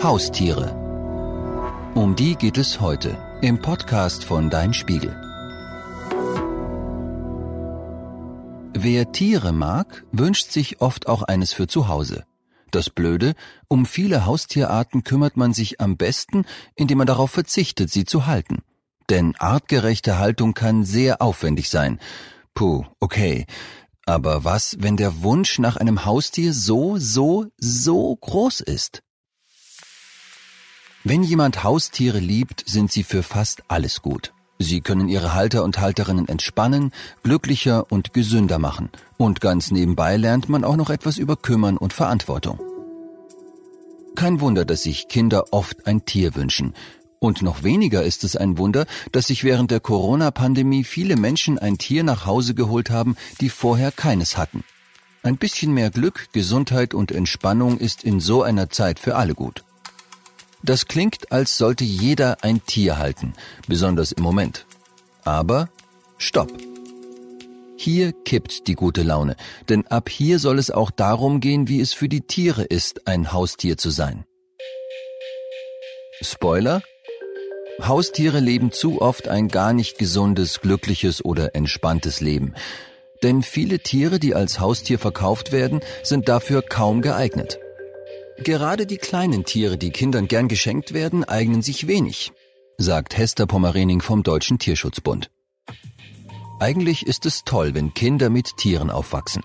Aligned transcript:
Haustiere. 0.00 0.76
Um 1.96 2.14
die 2.14 2.36
geht 2.36 2.56
es 2.56 2.80
heute 2.80 3.18
im 3.42 3.60
Podcast 3.60 4.22
von 4.22 4.48
Dein 4.48 4.72
Spiegel. 4.72 5.10
Wer 8.74 9.10
Tiere 9.10 9.52
mag, 9.52 10.04
wünscht 10.12 10.52
sich 10.52 10.80
oft 10.80 11.08
auch 11.08 11.22
eines 11.22 11.52
für 11.52 11.66
zu 11.66 11.88
Hause. 11.88 12.24
Das 12.70 12.90
Blöde, 12.90 13.34
um 13.66 13.86
viele 13.86 14.24
Haustierarten 14.24 15.02
kümmert 15.02 15.36
man 15.36 15.52
sich 15.52 15.80
am 15.80 15.96
besten, 15.96 16.44
indem 16.76 16.98
man 16.98 17.08
darauf 17.08 17.32
verzichtet, 17.32 17.90
sie 17.90 18.04
zu 18.04 18.26
halten. 18.26 18.62
Denn 19.10 19.34
artgerechte 19.36 20.16
Haltung 20.20 20.54
kann 20.54 20.84
sehr 20.84 21.20
aufwendig 21.20 21.70
sein. 21.70 21.98
Puh, 22.54 22.84
okay. 23.00 23.46
Aber 24.06 24.44
was, 24.44 24.76
wenn 24.78 24.96
der 24.96 25.24
Wunsch 25.24 25.58
nach 25.58 25.76
einem 25.76 26.04
Haustier 26.04 26.54
so, 26.54 26.98
so, 26.98 27.46
so 27.58 28.14
groß 28.14 28.60
ist? 28.60 29.02
Wenn 31.04 31.22
jemand 31.22 31.62
Haustiere 31.62 32.18
liebt, 32.18 32.64
sind 32.66 32.90
sie 32.90 33.04
für 33.04 33.22
fast 33.22 33.62
alles 33.68 34.02
gut. 34.02 34.32
Sie 34.58 34.80
können 34.80 35.08
ihre 35.08 35.34
Halter 35.34 35.62
und 35.62 35.78
Halterinnen 35.78 36.26
entspannen, 36.26 36.92
glücklicher 37.22 37.90
und 37.92 38.12
gesünder 38.12 38.58
machen. 38.58 38.90
Und 39.16 39.40
ganz 39.40 39.70
nebenbei 39.70 40.16
lernt 40.16 40.48
man 40.48 40.64
auch 40.64 40.76
noch 40.76 40.90
etwas 40.90 41.16
über 41.16 41.36
Kümmern 41.36 41.76
und 41.76 41.92
Verantwortung. 41.92 42.58
Kein 44.16 44.40
Wunder, 44.40 44.64
dass 44.64 44.82
sich 44.82 45.06
Kinder 45.06 45.52
oft 45.52 45.86
ein 45.86 46.04
Tier 46.04 46.34
wünschen. 46.34 46.74
Und 47.20 47.42
noch 47.42 47.62
weniger 47.62 48.02
ist 48.02 48.24
es 48.24 48.34
ein 48.34 48.58
Wunder, 48.58 48.84
dass 49.12 49.28
sich 49.28 49.44
während 49.44 49.70
der 49.70 49.80
Corona-Pandemie 49.80 50.82
viele 50.82 51.16
Menschen 51.16 51.58
ein 51.58 51.78
Tier 51.78 52.02
nach 52.02 52.26
Hause 52.26 52.54
geholt 52.54 52.90
haben, 52.90 53.16
die 53.40 53.48
vorher 53.48 53.92
keines 53.92 54.36
hatten. 54.36 54.64
Ein 55.22 55.36
bisschen 55.36 55.72
mehr 55.72 55.90
Glück, 55.90 56.28
Gesundheit 56.32 56.94
und 56.94 57.12
Entspannung 57.12 57.78
ist 57.78 58.02
in 58.02 58.18
so 58.18 58.42
einer 58.42 58.70
Zeit 58.70 58.98
für 58.98 59.14
alle 59.14 59.34
gut. 59.34 59.64
Das 60.62 60.86
klingt, 60.86 61.30
als 61.30 61.56
sollte 61.56 61.84
jeder 61.84 62.38
ein 62.42 62.64
Tier 62.66 62.98
halten, 62.98 63.34
besonders 63.68 64.12
im 64.12 64.22
Moment. 64.22 64.66
Aber 65.24 65.68
stopp. 66.18 66.52
Hier 67.76 68.12
kippt 68.12 68.66
die 68.66 68.74
gute 68.74 69.04
Laune, 69.04 69.36
denn 69.68 69.86
ab 69.86 70.08
hier 70.08 70.40
soll 70.40 70.58
es 70.58 70.72
auch 70.72 70.90
darum 70.90 71.38
gehen, 71.38 71.68
wie 71.68 71.80
es 71.80 71.92
für 71.92 72.08
die 72.08 72.22
Tiere 72.22 72.64
ist, 72.64 73.06
ein 73.06 73.32
Haustier 73.32 73.76
zu 73.76 73.90
sein. 73.90 74.24
Spoiler? 76.20 76.82
Haustiere 77.80 78.40
leben 78.40 78.72
zu 78.72 79.00
oft 79.00 79.28
ein 79.28 79.46
gar 79.46 79.72
nicht 79.72 79.98
gesundes, 79.98 80.60
glückliches 80.60 81.24
oder 81.24 81.54
entspanntes 81.54 82.20
Leben. 82.20 82.54
Denn 83.22 83.42
viele 83.42 83.78
Tiere, 83.78 84.18
die 84.18 84.34
als 84.34 84.58
Haustier 84.58 84.98
verkauft 84.98 85.52
werden, 85.52 85.80
sind 86.02 86.28
dafür 86.28 86.62
kaum 86.62 87.02
geeignet. 87.02 87.60
Gerade 88.44 88.86
die 88.86 88.98
kleinen 88.98 89.44
Tiere, 89.44 89.76
die 89.76 89.90
Kindern 89.90 90.28
gern 90.28 90.48
geschenkt 90.48 90.94
werden, 90.94 91.24
eignen 91.24 91.60
sich 91.60 91.88
wenig, 91.88 92.32
sagt 92.76 93.16
Hester 93.16 93.46
Pommerening 93.46 94.00
vom 94.00 94.22
Deutschen 94.22 94.58
Tierschutzbund. 94.58 95.30
Eigentlich 96.60 97.06
ist 97.06 97.26
es 97.26 97.44
toll, 97.44 97.74
wenn 97.74 97.94
Kinder 97.94 98.30
mit 98.30 98.56
Tieren 98.56 98.90
aufwachsen. 98.90 99.42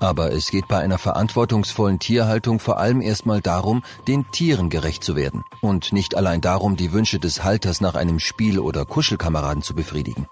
Aber 0.00 0.32
es 0.32 0.50
geht 0.50 0.66
bei 0.66 0.78
einer 0.78 0.98
verantwortungsvollen 0.98 2.00
Tierhaltung 2.00 2.58
vor 2.58 2.78
allem 2.78 3.00
erstmal 3.00 3.40
darum, 3.40 3.84
den 4.08 4.24
Tieren 4.32 4.68
gerecht 4.68 5.04
zu 5.04 5.14
werden 5.14 5.44
und 5.60 5.92
nicht 5.92 6.16
allein 6.16 6.40
darum, 6.40 6.76
die 6.76 6.92
Wünsche 6.92 7.20
des 7.20 7.44
Halters 7.44 7.80
nach 7.80 7.94
einem 7.94 8.18
Spiel- 8.18 8.58
oder 8.58 8.84
Kuschelkameraden 8.84 9.62
zu 9.62 9.76
befriedigen. 9.76 10.26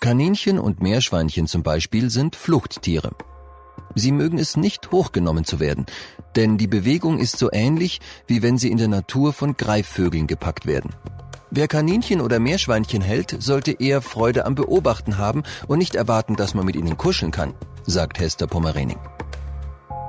Kaninchen 0.00 0.60
und 0.60 0.80
Meerschweinchen 0.80 1.48
zum 1.48 1.64
Beispiel 1.64 2.10
sind 2.10 2.36
Fluchttiere. 2.36 3.10
Sie 3.98 4.12
mögen 4.12 4.38
es 4.38 4.56
nicht 4.56 4.92
hochgenommen 4.92 5.44
zu 5.44 5.58
werden, 5.58 5.86
denn 6.36 6.56
die 6.56 6.68
Bewegung 6.68 7.18
ist 7.18 7.36
so 7.36 7.50
ähnlich, 7.52 8.00
wie 8.26 8.42
wenn 8.42 8.56
sie 8.56 8.70
in 8.70 8.78
der 8.78 8.88
Natur 8.88 9.32
von 9.32 9.56
Greifvögeln 9.56 10.26
gepackt 10.26 10.66
werden. 10.66 10.90
Wer 11.50 11.66
Kaninchen 11.66 12.20
oder 12.20 12.38
Meerschweinchen 12.38 13.02
hält, 13.02 13.36
sollte 13.40 13.72
eher 13.72 14.02
Freude 14.02 14.44
am 14.44 14.54
Beobachten 14.54 15.18
haben 15.18 15.42
und 15.66 15.78
nicht 15.78 15.94
erwarten, 15.94 16.36
dass 16.36 16.54
man 16.54 16.66
mit 16.66 16.76
ihnen 16.76 16.96
kuscheln 16.96 17.32
kann, 17.32 17.54
sagt 17.86 18.20
Hester 18.20 18.46
Pommerening. 18.46 18.98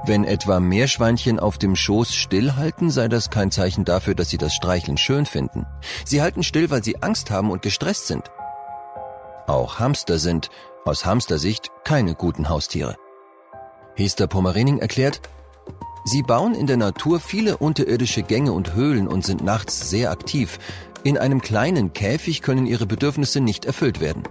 Wenn 0.05 0.23
etwa 0.23 0.59
Meerschweinchen 0.59 1.39
auf 1.39 1.57
dem 1.57 1.75
Schoß 1.75 2.13
stillhalten, 2.13 2.89
sei 2.89 3.07
das 3.07 3.29
kein 3.29 3.51
Zeichen 3.51 3.85
dafür, 3.85 4.15
dass 4.15 4.29
sie 4.29 4.37
das 4.37 4.53
Streicheln 4.53 4.97
schön 4.97 5.25
finden. 5.25 5.65
Sie 6.05 6.21
halten 6.21 6.43
still, 6.43 6.69
weil 6.69 6.83
sie 6.83 7.01
Angst 7.01 7.31
haben 7.31 7.51
und 7.51 7.61
gestresst 7.61 8.07
sind. 8.07 8.29
Auch 9.47 9.79
Hamster 9.79 10.19
sind, 10.19 10.49
aus 10.85 11.05
Hamstersicht, 11.05 11.69
keine 11.83 12.15
guten 12.15 12.49
Haustiere. 12.49 12.95
Hester 13.99 14.27
Pommerening 14.27 14.79
erklärt, 14.79 15.21
Sie 16.05 16.23
bauen 16.23 16.55
in 16.55 16.65
der 16.65 16.77
Natur 16.77 17.19
viele 17.19 17.57
unterirdische 17.57 18.23
Gänge 18.23 18.53
und 18.53 18.73
Höhlen 18.73 19.07
und 19.07 19.25
sind 19.25 19.43
nachts 19.43 19.89
sehr 19.89 20.09
aktiv. 20.09 20.57
In 21.03 21.17
einem 21.17 21.41
kleinen 21.41 21.93
Käfig 21.93 22.41
können 22.41 22.65
ihre 22.65 22.87
Bedürfnisse 22.87 23.41
nicht 23.41 23.65
erfüllt 23.65 23.99
werden. 23.99 24.23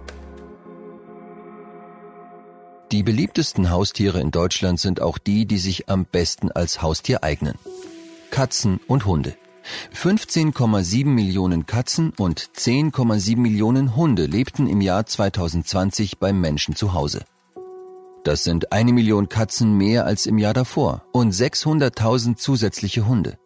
Die 2.91 3.03
beliebtesten 3.03 3.69
Haustiere 3.69 4.19
in 4.19 4.31
Deutschland 4.31 4.79
sind 4.79 4.99
auch 4.99 5.19
die, 5.19 5.45
die 5.45 5.59
sich 5.59 5.89
am 5.89 6.05
besten 6.05 6.51
als 6.51 6.81
Haustier 6.81 7.23
eignen. 7.23 7.55
Katzen 8.31 8.79
und 8.87 9.05
Hunde. 9.05 9.35
15,7 9.95 11.05
Millionen 11.05 11.67
Katzen 11.67 12.11
und 12.17 12.41
10,7 12.57 13.37
Millionen 13.37 13.95
Hunde 13.95 14.25
lebten 14.25 14.67
im 14.67 14.81
Jahr 14.81 15.05
2020 15.05 16.17
beim 16.17 16.41
Menschen 16.41 16.75
zu 16.75 16.93
Hause. 16.93 17.23
Das 18.23 18.43
sind 18.43 18.71
eine 18.71 18.93
Million 18.93 19.29
Katzen 19.29 19.77
mehr 19.77 20.05
als 20.05 20.25
im 20.25 20.37
Jahr 20.37 20.53
davor 20.53 21.03
und 21.13 21.33
600.000 21.33 22.35
zusätzliche 22.35 23.07
Hunde. 23.07 23.37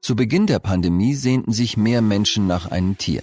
Zu 0.00 0.16
Beginn 0.16 0.46
der 0.46 0.58
Pandemie 0.58 1.14
sehnten 1.14 1.52
sich 1.52 1.76
mehr 1.76 2.02
Menschen 2.02 2.46
nach 2.46 2.70
einem 2.70 2.98
Tier. 2.98 3.22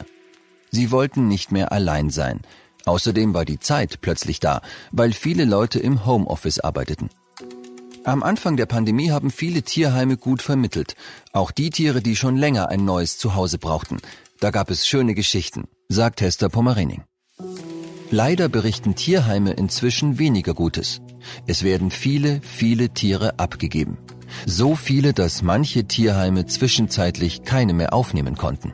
Sie 0.72 0.90
wollten 0.90 1.28
nicht 1.28 1.52
mehr 1.52 1.72
allein 1.72 2.10
sein. 2.10 2.42
Außerdem 2.86 3.36
war 3.36 3.46
die 3.46 3.60
Zeit 3.60 4.02
plötzlich 4.02 4.40
da, 4.40 4.62
weil 4.92 5.14
viele 5.14 5.46
Leute 5.46 5.80
im 5.80 6.06
Homeoffice 6.06 6.60
arbeiteten. 6.60 7.10
Am 8.04 8.24
Anfang 8.24 8.58
der 8.58 8.66
Pandemie 8.66 9.12
haben 9.12 9.30
viele 9.30 9.62
Tierheime 9.62 10.18
gut 10.18 10.42
vermittelt, 10.42 10.96
auch 11.34 11.52
die 11.52 11.70
Tiere, 11.70 12.02
die 12.02 12.16
schon 12.16 12.36
länger 12.36 12.70
ein 12.70 12.84
neues 12.84 13.20
Zuhause 13.20 13.60
brauchten. 13.60 13.98
Da 14.40 14.50
gab 14.50 14.72
es 14.72 14.88
schöne 14.88 15.14
Geschichten, 15.14 15.66
sagt 15.88 16.22
Hester 16.22 16.50
Pommerening. 16.50 17.04
Leider 18.14 18.50
berichten 18.50 18.94
Tierheime 18.96 19.54
inzwischen 19.54 20.20
weniger 20.20 20.54
Gutes. 20.54 21.02
Es 21.48 21.64
werden 21.64 21.92
viele, 21.92 22.42
viele 22.42 22.90
Tiere 22.90 23.40
abgegeben. 23.40 24.00
So 24.46 24.76
viele, 24.76 25.14
dass 25.14 25.44
manche 25.44 25.86
Tierheime 25.86 26.46
zwischenzeitlich 26.46 27.44
keine 27.44 27.74
mehr 27.74 27.94
aufnehmen 27.94 28.36
konnten. 28.36 28.74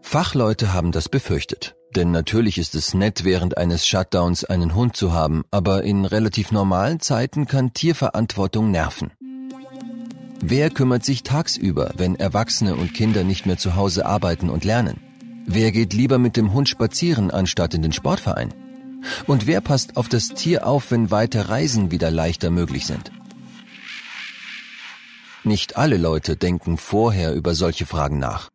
Fachleute 0.00 0.72
haben 0.72 0.92
das 0.92 1.08
befürchtet. 1.08 1.74
Denn 1.96 2.12
natürlich 2.12 2.56
ist 2.56 2.76
es 2.76 2.94
nett, 2.94 3.24
während 3.24 3.58
eines 3.58 3.84
Shutdowns 3.84 4.44
einen 4.44 4.76
Hund 4.76 4.96
zu 4.96 5.12
haben, 5.12 5.42
aber 5.50 5.82
in 5.82 6.04
relativ 6.04 6.52
normalen 6.52 7.00
Zeiten 7.00 7.46
kann 7.46 7.74
Tierverantwortung 7.74 8.70
nerven. 8.70 9.10
Wer 10.40 10.70
kümmert 10.70 11.04
sich 11.04 11.24
tagsüber, 11.24 11.90
wenn 11.96 12.14
Erwachsene 12.14 12.76
und 12.76 12.94
Kinder 12.94 13.24
nicht 13.24 13.44
mehr 13.44 13.58
zu 13.58 13.74
Hause 13.74 14.06
arbeiten 14.06 14.50
und 14.50 14.64
lernen? 14.64 15.09
Wer 15.52 15.72
geht 15.72 15.92
lieber 15.94 16.18
mit 16.18 16.36
dem 16.36 16.52
Hund 16.52 16.68
spazieren, 16.68 17.32
anstatt 17.32 17.74
in 17.74 17.82
den 17.82 17.90
Sportverein? 17.90 18.54
Und 19.26 19.48
wer 19.48 19.60
passt 19.60 19.96
auf 19.96 20.08
das 20.08 20.28
Tier 20.28 20.64
auf, 20.64 20.92
wenn 20.92 21.10
weite 21.10 21.48
Reisen 21.48 21.90
wieder 21.90 22.12
leichter 22.12 22.50
möglich 22.50 22.86
sind? 22.86 23.10
Nicht 25.42 25.76
alle 25.76 25.96
Leute 25.96 26.36
denken 26.36 26.78
vorher 26.78 27.34
über 27.34 27.56
solche 27.56 27.84
Fragen 27.84 28.20
nach. 28.20 28.50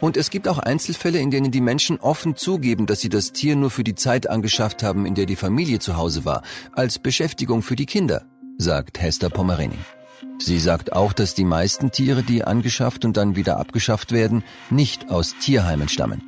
Und 0.00 0.16
es 0.16 0.30
gibt 0.30 0.48
auch 0.48 0.58
Einzelfälle, 0.58 1.20
in 1.20 1.30
denen 1.30 1.52
die 1.52 1.60
Menschen 1.60 2.00
offen 2.00 2.34
zugeben, 2.34 2.86
dass 2.86 2.98
sie 2.98 3.08
das 3.08 3.30
Tier 3.30 3.54
nur 3.54 3.70
für 3.70 3.84
die 3.84 3.94
Zeit 3.94 4.28
angeschafft 4.28 4.82
haben, 4.82 5.06
in 5.06 5.14
der 5.14 5.26
die 5.26 5.36
Familie 5.36 5.78
zu 5.78 5.96
Hause 5.96 6.24
war, 6.24 6.42
als 6.72 6.98
Beschäftigung 6.98 7.62
für 7.62 7.76
die 7.76 7.86
Kinder, 7.86 8.24
sagt 8.58 9.00
Hester 9.00 9.30
Pommerening. 9.30 9.78
Sie 10.38 10.58
sagt 10.58 10.92
auch, 10.92 11.12
dass 11.12 11.34
die 11.34 11.44
meisten 11.44 11.92
Tiere, 11.92 12.22
die 12.22 12.44
angeschafft 12.44 13.04
und 13.04 13.16
dann 13.16 13.36
wieder 13.36 13.58
abgeschafft 13.58 14.12
werden, 14.12 14.42
nicht 14.70 15.10
aus 15.10 15.36
Tierheimen 15.40 15.88
stammen. 15.88 16.22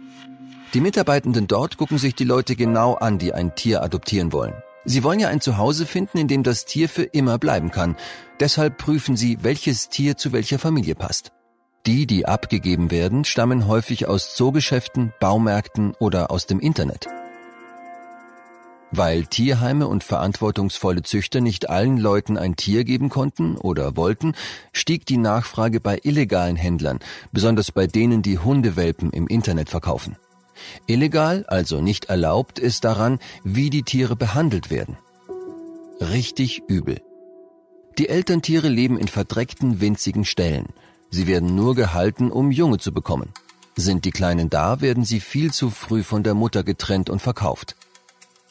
Die 0.72 0.80
Mitarbeitenden 0.80 1.46
dort 1.46 1.76
gucken 1.76 1.98
sich 1.98 2.14
die 2.14 2.24
Leute 2.24 2.56
genau 2.56 2.94
an, 2.94 3.18
die 3.18 3.32
ein 3.32 3.54
Tier 3.54 3.82
adoptieren 3.82 4.32
wollen. 4.32 4.54
Sie 4.84 5.02
wollen 5.02 5.18
ja 5.18 5.28
ein 5.28 5.40
Zuhause 5.40 5.86
finden, 5.86 6.18
in 6.18 6.28
dem 6.28 6.42
das 6.42 6.64
Tier 6.64 6.88
für 6.88 7.04
immer 7.04 7.38
bleiben 7.38 7.70
kann. 7.70 7.96
Deshalb 8.40 8.76
prüfen 8.76 9.16
sie, 9.16 9.38
welches 9.42 9.88
Tier 9.88 10.16
zu 10.16 10.32
welcher 10.32 10.58
Familie 10.58 10.94
passt. 10.94 11.32
Die, 11.86 12.06
die 12.06 12.26
abgegeben 12.26 12.90
werden, 12.90 13.24
stammen 13.24 13.66
häufig 13.66 14.06
aus 14.08 14.34
Zoogeschäften, 14.34 15.12
Baumärkten 15.20 15.94
oder 15.98 16.30
aus 16.30 16.46
dem 16.46 16.60
Internet. 16.60 17.08
Weil 18.96 19.26
Tierheime 19.26 19.88
und 19.88 20.04
verantwortungsvolle 20.04 21.02
Züchter 21.02 21.40
nicht 21.40 21.68
allen 21.68 21.96
Leuten 21.96 22.38
ein 22.38 22.54
Tier 22.54 22.84
geben 22.84 23.08
konnten 23.08 23.56
oder 23.56 23.96
wollten, 23.96 24.34
stieg 24.72 25.04
die 25.04 25.16
Nachfrage 25.16 25.80
bei 25.80 25.98
illegalen 26.04 26.54
Händlern, 26.54 27.00
besonders 27.32 27.72
bei 27.72 27.88
denen, 27.88 28.22
die 28.22 28.38
Hundewelpen 28.38 29.10
im 29.10 29.26
Internet 29.26 29.68
verkaufen. 29.68 30.16
Illegal, 30.86 31.44
also 31.48 31.80
nicht 31.80 32.04
erlaubt, 32.04 32.60
ist 32.60 32.84
daran, 32.84 33.18
wie 33.42 33.68
die 33.68 33.82
Tiere 33.82 34.14
behandelt 34.14 34.70
werden. 34.70 34.96
Richtig 36.00 36.62
übel. 36.68 37.02
Die 37.98 38.08
Elterntiere 38.08 38.68
leben 38.68 38.96
in 38.96 39.08
verdreckten, 39.08 39.80
winzigen 39.80 40.24
Ställen. 40.24 40.66
Sie 41.10 41.26
werden 41.26 41.56
nur 41.56 41.74
gehalten, 41.74 42.30
um 42.30 42.52
Junge 42.52 42.78
zu 42.78 42.92
bekommen. 42.92 43.32
Sind 43.74 44.04
die 44.04 44.12
Kleinen 44.12 44.50
da, 44.50 44.80
werden 44.80 45.04
sie 45.04 45.18
viel 45.18 45.52
zu 45.52 45.70
früh 45.70 46.04
von 46.04 46.22
der 46.22 46.34
Mutter 46.34 46.62
getrennt 46.62 47.10
und 47.10 47.20
verkauft. 47.20 47.74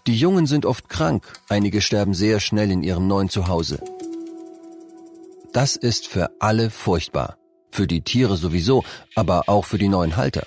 Die 0.05 0.17
Jungen 0.17 0.47
sind 0.47 0.65
oft 0.65 0.89
krank, 0.89 1.31
einige 1.47 1.79
sterben 1.79 2.13
sehr 2.13 2.41
schnell 2.41 2.71
in 2.71 2.83
ihrem 2.83 3.07
neuen 3.07 3.29
Zuhause. 3.29 3.79
Das 5.53 5.77
ist 5.77 6.07
für 6.07 6.29
alle 6.39 6.69
furchtbar. 6.69 7.37
Für 7.71 7.87
die 7.87 8.01
Tiere 8.01 8.35
sowieso, 8.35 8.83
aber 9.15 9.47
auch 9.47 9.63
für 9.63 9.77
die 9.77 9.87
neuen 9.87 10.17
Halter. 10.17 10.45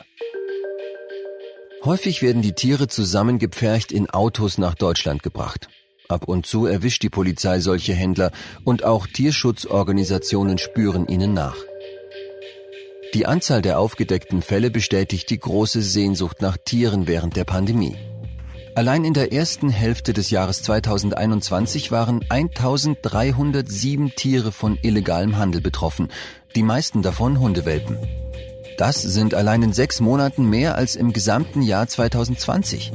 Häufig 1.84 2.20
werden 2.20 2.42
die 2.42 2.52
Tiere 2.52 2.86
zusammengepfercht 2.86 3.92
in 3.92 4.10
Autos 4.10 4.58
nach 4.58 4.74
Deutschland 4.74 5.22
gebracht. 5.22 5.68
Ab 6.08 6.28
und 6.28 6.44
zu 6.44 6.66
erwischt 6.66 7.02
die 7.02 7.10
Polizei 7.10 7.60
solche 7.60 7.94
Händler 7.94 8.32
und 8.64 8.84
auch 8.84 9.06
Tierschutzorganisationen 9.06 10.58
spüren 10.58 11.08
ihnen 11.08 11.32
nach. 11.32 11.56
Die 13.14 13.24
Anzahl 13.24 13.62
der 13.62 13.78
aufgedeckten 13.78 14.42
Fälle 14.42 14.70
bestätigt 14.70 15.30
die 15.30 15.38
große 15.38 15.80
Sehnsucht 15.80 16.42
nach 16.42 16.58
Tieren 16.58 17.06
während 17.06 17.36
der 17.36 17.44
Pandemie. 17.44 17.96
Allein 18.76 19.06
in 19.06 19.14
der 19.14 19.32
ersten 19.32 19.70
Hälfte 19.70 20.12
des 20.12 20.28
Jahres 20.28 20.62
2021 20.62 21.92
waren 21.92 22.22
1307 22.28 24.12
Tiere 24.14 24.52
von 24.52 24.78
illegalem 24.82 25.38
Handel 25.38 25.62
betroffen, 25.62 26.08
die 26.54 26.62
meisten 26.62 27.00
davon 27.00 27.40
Hundewelpen. 27.40 27.96
Das 28.76 29.00
sind 29.00 29.32
allein 29.32 29.62
in 29.62 29.72
sechs 29.72 30.00
Monaten 30.00 30.50
mehr 30.50 30.74
als 30.74 30.94
im 30.94 31.14
gesamten 31.14 31.62
Jahr 31.62 31.88
2020. 31.88 32.92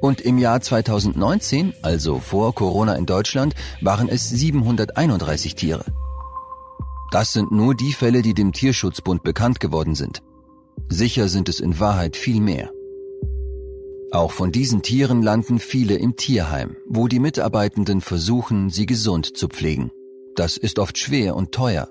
Und 0.00 0.22
im 0.22 0.38
Jahr 0.38 0.62
2019, 0.62 1.74
also 1.82 2.20
vor 2.20 2.54
Corona 2.54 2.94
in 2.94 3.04
Deutschland, 3.04 3.54
waren 3.82 4.08
es 4.08 4.30
731 4.30 5.54
Tiere. 5.56 5.84
Das 7.10 7.34
sind 7.34 7.52
nur 7.52 7.74
die 7.74 7.92
Fälle, 7.92 8.22
die 8.22 8.32
dem 8.32 8.54
Tierschutzbund 8.54 9.24
bekannt 9.24 9.60
geworden 9.60 9.94
sind. 9.94 10.22
Sicher 10.88 11.28
sind 11.28 11.50
es 11.50 11.60
in 11.60 11.78
Wahrheit 11.78 12.16
viel 12.16 12.40
mehr. 12.40 12.70
Auch 14.10 14.32
von 14.32 14.52
diesen 14.52 14.82
Tieren 14.82 15.22
landen 15.22 15.58
viele 15.58 15.96
im 15.96 16.16
Tierheim, 16.16 16.76
wo 16.86 17.08
die 17.08 17.18
Mitarbeitenden 17.18 18.00
versuchen, 18.00 18.70
sie 18.70 18.86
gesund 18.86 19.36
zu 19.36 19.48
pflegen. 19.48 19.90
Das 20.34 20.56
ist 20.56 20.78
oft 20.78 20.96
schwer 20.96 21.36
und 21.36 21.52
teuer. 21.52 21.88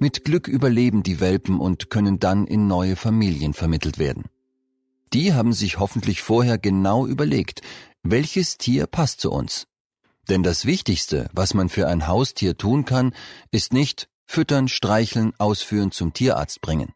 Mit 0.00 0.24
Glück 0.24 0.48
überleben 0.48 1.02
die 1.02 1.20
Welpen 1.20 1.60
und 1.60 1.88
können 1.88 2.18
dann 2.18 2.46
in 2.46 2.66
neue 2.66 2.96
Familien 2.96 3.54
vermittelt 3.54 3.98
werden. 3.98 4.24
Die 5.12 5.34
haben 5.34 5.52
sich 5.52 5.78
hoffentlich 5.78 6.20
vorher 6.20 6.58
genau 6.58 7.06
überlegt, 7.06 7.60
welches 8.02 8.58
Tier 8.58 8.86
passt 8.86 9.20
zu 9.20 9.30
uns. 9.30 9.66
Denn 10.28 10.42
das 10.42 10.66
Wichtigste, 10.66 11.28
was 11.32 11.54
man 11.54 11.68
für 11.68 11.86
ein 11.86 12.08
Haustier 12.08 12.56
tun 12.56 12.84
kann, 12.84 13.14
ist 13.50 13.72
nicht 13.72 14.08
füttern, 14.26 14.66
streicheln, 14.68 15.32
ausführen, 15.38 15.92
zum 15.92 16.12
Tierarzt 16.12 16.60
bringen. 16.60 16.92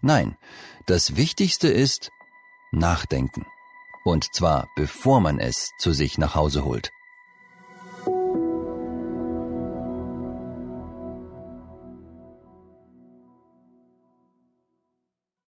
Nein, 0.00 0.36
das 0.86 1.16
Wichtigste 1.16 1.68
ist 1.68 2.10
nachdenken. 2.72 3.46
Und 4.04 4.34
zwar 4.34 4.68
bevor 4.76 5.20
man 5.20 5.38
es 5.38 5.72
zu 5.78 5.92
sich 5.92 6.18
nach 6.18 6.34
Hause 6.34 6.64
holt. 6.64 6.93